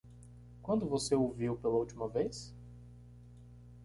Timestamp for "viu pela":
1.31-1.75